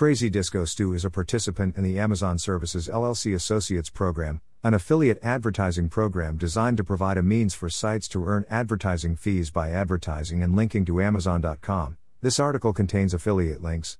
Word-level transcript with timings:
Crazy 0.00 0.30
Disco 0.30 0.64
Stew 0.64 0.94
is 0.94 1.04
a 1.04 1.10
participant 1.10 1.76
in 1.76 1.84
the 1.84 1.98
Amazon 1.98 2.38
Services 2.38 2.88
LLC 2.88 3.34
Associates 3.34 3.90
Program, 3.90 4.40
an 4.64 4.72
affiliate 4.72 5.18
advertising 5.22 5.90
program 5.90 6.38
designed 6.38 6.78
to 6.78 6.84
provide 6.84 7.18
a 7.18 7.22
means 7.22 7.52
for 7.52 7.68
sites 7.68 8.08
to 8.08 8.24
earn 8.24 8.46
advertising 8.48 9.14
fees 9.14 9.50
by 9.50 9.68
advertising 9.68 10.42
and 10.42 10.56
linking 10.56 10.86
to 10.86 11.02
Amazon.com. 11.02 11.98
This 12.22 12.40
article 12.40 12.72
contains 12.72 13.12
affiliate 13.12 13.62
links. 13.62 13.98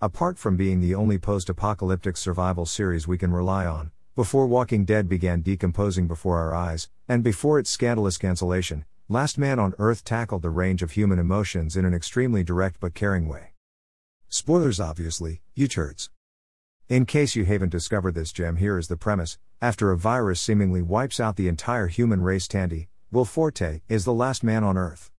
Apart 0.00 0.38
from 0.38 0.56
being 0.56 0.80
the 0.80 0.94
only 0.94 1.18
post 1.18 1.48
apocalyptic 1.48 2.16
survival 2.16 2.64
series 2.64 3.08
we 3.08 3.18
can 3.18 3.32
rely 3.32 3.66
on, 3.66 3.90
before 4.14 4.46
Walking 4.46 4.84
Dead 4.84 5.08
began 5.08 5.40
decomposing 5.40 6.06
before 6.06 6.38
our 6.38 6.54
eyes, 6.54 6.88
and 7.08 7.24
before 7.24 7.58
its 7.58 7.68
scandalous 7.68 8.16
cancellation, 8.16 8.84
Last 9.08 9.38
Man 9.38 9.58
on 9.58 9.74
Earth 9.80 10.04
tackled 10.04 10.42
the 10.42 10.50
range 10.50 10.84
of 10.84 10.92
human 10.92 11.18
emotions 11.18 11.76
in 11.76 11.84
an 11.84 11.94
extremely 11.94 12.44
direct 12.44 12.78
but 12.78 12.94
caring 12.94 13.26
way. 13.26 13.55
Spoilers 14.28 14.80
obviously, 14.80 15.40
you 15.54 15.68
turds. 15.68 16.10
In 16.88 17.06
case 17.06 17.36
you 17.36 17.44
haven't 17.44 17.70
discovered 17.70 18.14
this 18.14 18.32
gem, 18.32 18.56
here 18.56 18.78
is 18.78 18.88
the 18.88 18.96
premise 18.96 19.38
after 19.62 19.90
a 19.90 19.96
virus 19.96 20.40
seemingly 20.40 20.82
wipes 20.82 21.18
out 21.18 21.36
the 21.36 21.48
entire 21.48 21.86
human 21.86 22.20
race, 22.20 22.46
Tandy, 22.46 22.88
Will 23.10 23.24
Forte, 23.24 23.80
is 23.88 24.04
the 24.04 24.12
last 24.12 24.44
man 24.44 24.64
on 24.64 24.76
Earth. 24.76 25.10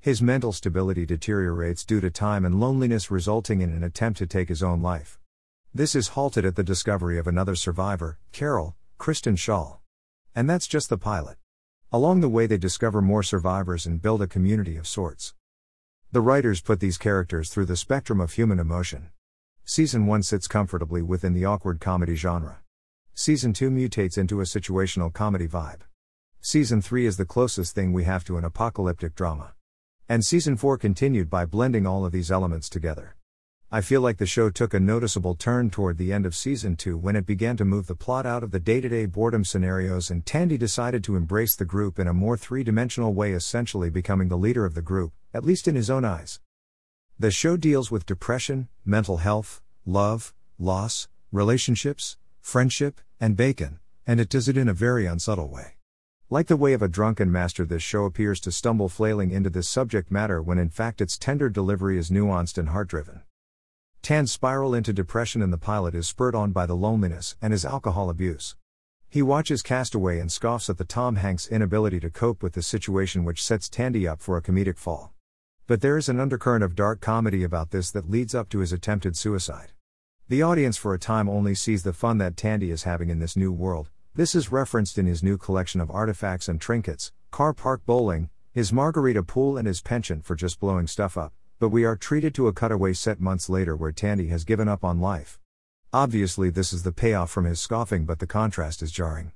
His 0.00 0.22
mental 0.22 0.52
stability 0.52 1.04
deteriorates 1.04 1.84
due 1.84 2.00
to 2.00 2.10
time 2.10 2.44
and 2.44 2.58
loneliness, 2.58 3.10
resulting 3.10 3.60
in 3.60 3.70
an 3.70 3.84
attempt 3.84 4.18
to 4.18 4.26
take 4.26 4.48
his 4.48 4.62
own 4.62 4.80
life. 4.80 5.18
This 5.74 5.94
is 5.94 6.08
halted 6.08 6.44
at 6.44 6.56
the 6.56 6.62
discovery 6.62 7.18
of 7.18 7.26
another 7.26 7.54
survivor, 7.54 8.18
Carol, 8.32 8.76
Kristen 8.96 9.36
Schaal. 9.36 9.78
And 10.34 10.48
that's 10.48 10.66
just 10.66 10.88
the 10.88 10.98
pilot. 10.98 11.36
Along 11.92 12.20
the 12.20 12.28
way, 12.28 12.46
they 12.46 12.58
discover 12.58 13.02
more 13.02 13.22
survivors 13.22 13.86
and 13.86 14.00
build 14.00 14.22
a 14.22 14.26
community 14.26 14.76
of 14.76 14.86
sorts. 14.86 15.34
The 16.12 16.20
writers 16.20 16.60
put 16.60 16.78
these 16.78 16.98
characters 16.98 17.48
through 17.48 17.64
the 17.64 17.74
spectrum 17.74 18.20
of 18.20 18.32
human 18.32 18.58
emotion. 18.58 19.08
Season 19.64 20.04
1 20.04 20.22
sits 20.22 20.46
comfortably 20.46 21.00
within 21.00 21.32
the 21.32 21.46
awkward 21.46 21.80
comedy 21.80 22.16
genre. 22.16 22.58
Season 23.14 23.54
2 23.54 23.70
mutates 23.70 24.18
into 24.18 24.42
a 24.42 24.44
situational 24.44 25.10
comedy 25.10 25.48
vibe. 25.48 25.80
Season 26.42 26.82
3 26.82 27.06
is 27.06 27.16
the 27.16 27.24
closest 27.24 27.74
thing 27.74 27.94
we 27.94 28.04
have 28.04 28.24
to 28.24 28.36
an 28.36 28.44
apocalyptic 28.44 29.14
drama. 29.14 29.54
And 30.06 30.22
Season 30.22 30.54
4 30.58 30.76
continued 30.76 31.30
by 31.30 31.46
blending 31.46 31.86
all 31.86 32.04
of 32.04 32.12
these 32.12 32.30
elements 32.30 32.68
together. 32.68 33.16
I 33.74 33.80
feel 33.80 34.02
like 34.02 34.18
the 34.18 34.26
show 34.26 34.50
took 34.50 34.74
a 34.74 34.80
noticeable 34.80 35.34
turn 35.34 35.70
toward 35.70 35.96
the 35.96 36.12
end 36.12 36.26
of 36.26 36.36
season 36.36 36.76
2 36.76 36.98
when 36.98 37.16
it 37.16 37.24
began 37.24 37.56
to 37.56 37.64
move 37.64 37.86
the 37.86 37.94
plot 37.94 38.26
out 38.26 38.42
of 38.42 38.50
the 38.50 38.60
day 38.60 38.82
to 38.82 38.88
day 38.90 39.06
boredom 39.06 39.46
scenarios 39.46 40.10
and 40.10 40.26
Tandy 40.26 40.58
decided 40.58 41.02
to 41.04 41.16
embrace 41.16 41.56
the 41.56 41.64
group 41.64 41.98
in 41.98 42.06
a 42.06 42.12
more 42.12 42.36
three 42.36 42.62
dimensional 42.62 43.14
way, 43.14 43.32
essentially 43.32 43.88
becoming 43.88 44.28
the 44.28 44.36
leader 44.36 44.66
of 44.66 44.74
the 44.74 44.82
group, 44.82 45.14
at 45.32 45.42
least 45.42 45.66
in 45.66 45.74
his 45.74 45.88
own 45.88 46.04
eyes. 46.04 46.38
The 47.18 47.30
show 47.30 47.56
deals 47.56 47.90
with 47.90 48.04
depression, 48.04 48.68
mental 48.84 49.16
health, 49.16 49.62
love, 49.86 50.34
loss, 50.58 51.08
relationships, 51.32 52.18
friendship, 52.42 53.00
and 53.18 53.38
bacon, 53.38 53.78
and 54.06 54.20
it 54.20 54.28
does 54.28 54.50
it 54.50 54.58
in 54.58 54.68
a 54.68 54.74
very 54.74 55.06
unsubtle 55.06 55.48
way. 55.48 55.76
Like 56.28 56.48
the 56.48 56.58
way 56.58 56.74
of 56.74 56.82
a 56.82 56.88
drunken 56.88 57.32
master, 57.32 57.64
this 57.64 57.82
show 57.82 58.04
appears 58.04 58.38
to 58.40 58.52
stumble 58.52 58.90
flailing 58.90 59.30
into 59.30 59.48
this 59.48 59.66
subject 59.66 60.10
matter 60.10 60.42
when 60.42 60.58
in 60.58 60.68
fact 60.68 61.00
its 61.00 61.16
tender 61.16 61.48
delivery 61.48 61.96
is 61.96 62.10
nuanced 62.10 62.58
and 62.58 62.68
heart 62.68 62.88
driven. 62.88 63.22
Tan's 64.02 64.32
spiral 64.32 64.74
into 64.74 64.92
depression 64.92 65.42
in 65.42 65.52
the 65.52 65.56
pilot 65.56 65.94
is 65.94 66.08
spurred 66.08 66.34
on 66.34 66.50
by 66.50 66.66
the 66.66 66.74
loneliness 66.74 67.36
and 67.40 67.52
his 67.52 67.64
alcohol 67.64 68.10
abuse. 68.10 68.56
He 69.08 69.22
watches 69.22 69.62
Castaway 69.62 70.18
and 70.18 70.32
scoffs 70.32 70.68
at 70.68 70.76
the 70.76 70.84
Tom 70.84 71.14
Hanks' 71.14 71.46
inability 71.46 72.00
to 72.00 72.10
cope 72.10 72.42
with 72.42 72.54
the 72.54 72.62
situation, 72.62 73.22
which 73.22 73.44
sets 73.44 73.68
Tandy 73.68 74.08
up 74.08 74.20
for 74.20 74.36
a 74.36 74.42
comedic 74.42 74.76
fall. 74.76 75.12
But 75.68 75.82
there 75.82 75.96
is 75.96 76.08
an 76.08 76.18
undercurrent 76.18 76.64
of 76.64 76.74
dark 76.74 77.00
comedy 77.00 77.44
about 77.44 77.70
this 77.70 77.92
that 77.92 78.10
leads 78.10 78.34
up 78.34 78.48
to 78.48 78.58
his 78.58 78.72
attempted 78.72 79.16
suicide. 79.16 79.70
The 80.28 80.42
audience, 80.42 80.76
for 80.76 80.94
a 80.94 80.98
time, 80.98 81.28
only 81.28 81.54
sees 81.54 81.84
the 81.84 81.92
fun 81.92 82.18
that 82.18 82.36
Tandy 82.36 82.72
is 82.72 82.82
having 82.82 83.08
in 83.08 83.20
this 83.20 83.36
new 83.36 83.52
world. 83.52 83.88
This 84.16 84.34
is 84.34 84.50
referenced 84.50 84.98
in 84.98 85.06
his 85.06 85.22
new 85.22 85.38
collection 85.38 85.80
of 85.80 85.92
artifacts 85.92 86.48
and 86.48 86.60
trinkets, 86.60 87.12
car 87.30 87.52
park 87.52 87.82
bowling, 87.86 88.30
his 88.50 88.72
margarita 88.72 89.22
pool, 89.22 89.56
and 89.56 89.68
his 89.68 89.80
penchant 89.80 90.24
for 90.24 90.34
just 90.34 90.58
blowing 90.58 90.88
stuff 90.88 91.16
up 91.16 91.32
but 91.62 91.68
we 91.68 91.84
are 91.84 91.94
treated 91.94 92.34
to 92.34 92.48
a 92.48 92.52
cutaway 92.52 92.92
set 92.92 93.20
months 93.20 93.48
later 93.48 93.76
where 93.76 93.92
Tandy 93.92 94.26
has 94.26 94.42
given 94.42 94.66
up 94.66 94.82
on 94.82 95.00
life. 95.00 95.38
Obviously, 95.92 96.50
this 96.50 96.72
is 96.72 96.82
the 96.82 96.90
payoff 96.90 97.30
from 97.30 97.44
his 97.44 97.60
scoffing, 97.60 98.04
but 98.04 98.18
the 98.18 98.26
contrast 98.26 98.82
is 98.82 98.90
jarring. 98.90 99.30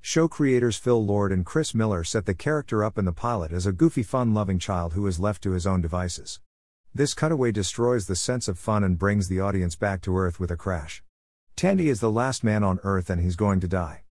Show 0.00 0.26
creators 0.26 0.78
Phil 0.78 1.04
Lord 1.04 1.32
and 1.32 1.44
Chris 1.44 1.74
Miller 1.74 2.02
set 2.02 2.24
the 2.24 2.32
character 2.32 2.82
up 2.82 2.96
in 2.96 3.04
the 3.04 3.12
pilot 3.12 3.52
as 3.52 3.66
a 3.66 3.72
goofy, 3.72 4.02
fun 4.02 4.32
loving 4.32 4.58
child 4.58 4.94
who 4.94 5.06
is 5.06 5.20
left 5.20 5.42
to 5.42 5.50
his 5.50 5.66
own 5.66 5.82
devices. 5.82 6.40
This 6.94 7.12
cutaway 7.12 7.52
destroys 7.52 8.06
the 8.06 8.16
sense 8.16 8.48
of 8.48 8.58
fun 8.58 8.82
and 8.82 8.98
brings 8.98 9.28
the 9.28 9.40
audience 9.40 9.76
back 9.76 10.00
to 10.00 10.16
Earth 10.16 10.40
with 10.40 10.50
a 10.50 10.56
crash. 10.56 11.02
Tandy 11.56 11.90
is 11.90 12.00
the 12.00 12.10
last 12.10 12.42
man 12.42 12.64
on 12.64 12.80
Earth 12.84 13.10
and 13.10 13.20
he's 13.20 13.36
going 13.36 13.60
to 13.60 13.68
die. 13.68 14.04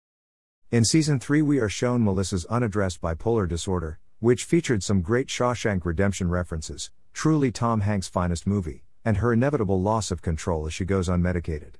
In 0.69 0.85
season 0.85 1.19
3, 1.19 1.41
we 1.41 1.57
are 1.57 1.67
shown 1.67 2.03
Melissa's 2.03 2.45
unaddressed 2.45 3.01
bipolar 3.01 3.49
disorder, 3.49 3.97
which 4.19 4.43
featured 4.43 4.83
some 4.83 5.01
great 5.01 5.29
Shawshank 5.29 5.83
Redemption 5.83 6.29
references, 6.29 6.91
truly 7.15 7.49
Tom 7.49 7.79
Hanks' 7.79 8.09
finest 8.09 8.45
movie, 8.45 8.83
and 9.05 9.17
her 9.17 9.31
inevitable 9.31 9.81
loss 9.81 10.11
of 10.11 10.21
control 10.21 10.67
as 10.67 10.73
she 10.73 10.83
goes 10.83 11.07
unmedicated. 11.07 11.75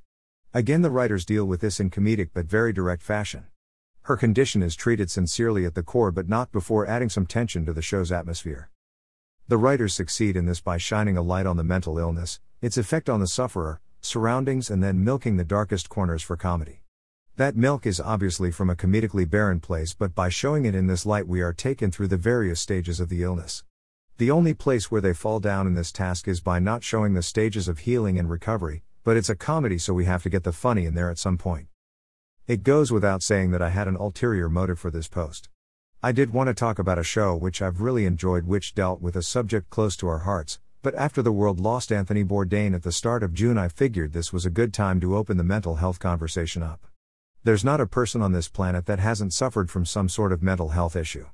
Again, 0.54 0.82
the 0.82 0.90
writers 0.90 1.26
deal 1.26 1.44
with 1.44 1.60
this 1.60 1.78
in 1.78 1.90
comedic 1.90 2.30
but 2.34 2.46
very 2.46 2.72
direct 2.72 3.04
fashion. 3.04 3.44
Her 4.04 4.16
condition 4.16 4.64
is 4.64 4.78
treated 4.78 5.12
sincerely 5.12 5.66
at 5.66 5.76
the 5.76 5.84
core 5.84 6.10
but 6.10 6.30
not 6.30 6.54
before 6.54 6.88
adding 6.88 7.10
some 7.10 7.26
tension 7.26 7.66
to 7.66 7.74
the 7.74 7.82
show's 7.82 8.14
atmosphere. 8.14 8.70
The 9.50 9.58
writers 9.58 9.94
succeed 9.94 10.38
in 10.38 10.46
this 10.46 10.62
by 10.62 10.78
shining 10.78 11.18
a 11.18 11.22
light 11.22 11.46
on 11.46 11.58
the 11.58 11.66
mental 11.66 12.00
illness, 12.00 12.40
its 12.62 12.78
effect 12.78 13.10
on 13.10 13.20
the 13.20 13.28
sufferer, 13.28 13.82
surroundings, 14.00 14.70
and 14.70 14.82
then 14.82 15.04
milking 15.04 15.36
the 15.36 15.44
darkest 15.44 15.90
corners 15.90 16.24
for 16.24 16.38
comedy. 16.38 16.82
That 17.36 17.58
milk 17.58 17.86
is 17.86 18.00
obviously 18.00 18.52
from 18.52 18.70
a 18.70 18.76
comedically 18.76 19.30
barren 19.30 19.60
place, 19.60 19.94
but 19.94 20.16
by 20.16 20.30
showing 20.30 20.64
it 20.64 20.76
in 20.76 20.88
this 20.88 21.06
light, 21.06 21.28
we 21.28 21.42
are 21.42 21.52
taken 21.52 21.92
through 21.92 22.08
the 22.08 22.16
various 22.16 22.62
stages 22.62 23.02
of 23.02 23.10
the 23.10 23.22
illness. 23.22 23.66
The 24.18 24.32
only 24.32 24.54
place 24.54 24.90
where 24.90 25.02
they 25.02 25.14
fall 25.14 25.42
down 25.42 25.68
in 25.68 25.74
this 25.74 25.92
task 25.92 26.30
is 26.30 26.40
by 26.40 26.60
not 26.60 26.86
showing 26.86 27.16
the 27.16 27.22
stages 27.22 27.68
of 27.68 27.80
healing 27.80 28.18
and 28.18 28.30
recovery, 28.30 28.82
but 29.04 29.18
it's 29.18 29.28
a 29.30 29.36
comedy 29.36 29.78
so 29.78 29.94
we 29.94 30.06
have 30.06 30.24
to 30.24 30.30
get 30.30 30.46
the 30.46 30.54
funny 30.54 30.86
in 30.86 30.96
there 30.96 31.10
at 31.10 31.18
some 31.18 31.38
point. 31.38 31.68
It 32.48 32.64
goes 32.64 32.94
without 32.94 33.22
saying 33.22 33.52
that 33.52 33.62
I 33.62 33.72
had 33.72 33.90
an 33.90 33.98
ulterior 33.98 34.48
motive 34.48 34.80
for 34.80 34.90
this 34.90 35.10
post. 35.10 35.50
I 36.02 36.14
did 36.14 36.32
want 36.32 36.48
to 36.48 36.54
talk 36.54 36.80
about 36.80 36.98
a 36.98 37.04
show 37.04 37.36
which 37.36 37.62
I've 37.62 37.82
really 37.82 38.06
enjoyed, 38.06 38.48
which 38.48 38.74
dealt 38.74 39.02
with 39.02 39.18
a 39.18 39.22
subject 39.22 39.70
close 39.70 39.98
to 39.98 40.08
our 40.08 40.20
hearts, 40.20 40.60
but 40.82 40.96
after 40.96 41.22
the 41.22 41.34
world 41.34 41.60
lost 41.60 41.92
Anthony 41.92 42.24
Bourdain 42.24 42.74
at 42.74 42.84
the 42.84 42.94
start 42.94 43.22
of 43.22 43.34
June, 43.34 43.58
I 43.58 43.68
figured 43.68 44.14
this 44.14 44.32
was 44.32 44.46
a 44.46 44.50
good 44.50 44.74
time 44.74 45.02
to 45.02 45.18
open 45.18 45.36
the 45.36 45.44
mental 45.44 45.76
health 45.76 46.00
conversation 46.00 46.64
up. 46.64 46.88
There's 47.44 47.66
not 47.66 47.82
a 47.82 47.86
person 47.86 48.22
on 48.22 48.32
this 48.32 48.48
planet 48.48 48.86
that 48.86 49.00
hasn't 49.00 49.34
suffered 49.34 49.70
from 49.70 49.86
some 49.86 50.08
sort 50.08 50.32
of 50.32 50.42
mental 50.42 50.70
health 50.70 50.96
issue. 50.96 51.26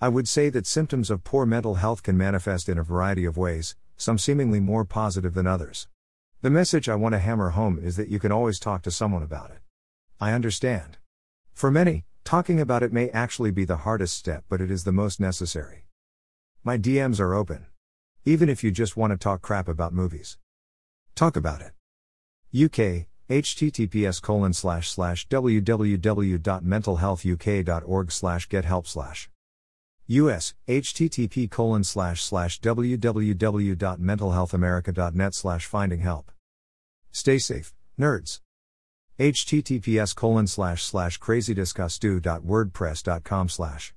I 0.00 0.08
would 0.08 0.28
say 0.28 0.48
that 0.50 0.64
symptoms 0.64 1.10
of 1.10 1.24
poor 1.24 1.44
mental 1.44 1.74
health 1.74 2.04
can 2.04 2.16
manifest 2.16 2.68
in 2.68 2.78
a 2.78 2.84
variety 2.84 3.24
of 3.24 3.36
ways, 3.36 3.74
some 3.96 4.16
seemingly 4.16 4.60
more 4.60 4.84
positive 4.84 5.34
than 5.34 5.48
others. 5.48 5.88
The 6.40 6.50
message 6.50 6.88
I 6.88 6.94
want 6.94 7.14
to 7.14 7.18
hammer 7.18 7.50
home 7.50 7.80
is 7.82 7.96
that 7.96 8.08
you 8.08 8.20
can 8.20 8.30
always 8.30 8.60
talk 8.60 8.82
to 8.82 8.92
someone 8.92 9.24
about 9.24 9.50
it. 9.50 9.58
I 10.20 10.34
understand. 10.34 10.98
For 11.52 11.72
many, 11.72 12.04
talking 12.22 12.60
about 12.60 12.84
it 12.84 12.92
may 12.92 13.10
actually 13.10 13.50
be 13.50 13.64
the 13.64 13.78
hardest 13.78 14.16
step, 14.16 14.44
but 14.48 14.60
it 14.60 14.70
is 14.70 14.84
the 14.84 14.92
most 14.92 15.18
necessary. 15.18 15.86
My 16.62 16.78
DMs 16.78 17.18
are 17.18 17.34
open. 17.34 17.66
Even 18.24 18.48
if 18.48 18.62
you 18.62 18.70
just 18.70 18.96
want 18.96 19.10
to 19.10 19.16
talk 19.16 19.42
crap 19.42 19.66
about 19.66 19.92
movies. 19.92 20.38
Talk 21.16 21.36
about 21.36 21.60
it. 21.60 21.72
UK, 22.54 23.08
https 23.28 24.22
colon 24.22 24.52
slash 24.52 24.90
slash 24.90 25.26
www.mentalhealthuk.org 25.26 28.12
slash 28.12 28.48
get 28.48 28.64
help 28.64 28.86
slash. 28.86 29.28
US, 30.08 30.54
http 30.66 31.50
colon 31.50 31.84
slash 31.84 32.22
slash 32.22 32.58
www.mentalhealthamerica.net 32.60 35.34
slash 35.34 35.66
finding 35.66 36.00
help. 36.00 36.32
Stay 37.12 37.36
safe, 37.38 37.74
nerds. 38.00 38.40
https 39.18 40.16
colon 40.16 40.46
slash 40.46 40.82
slash 40.82 41.18
crazydiscostew.wordpress.com 41.18 43.48
slash 43.50 43.92